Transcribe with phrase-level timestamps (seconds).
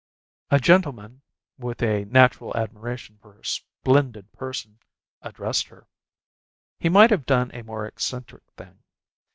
[0.49, 1.21] A gentleman,
[1.59, 4.79] with a natural admiration for her splendid person,
[5.21, 5.85] addressed her.
[6.79, 8.79] He might have done a more eccentric thing.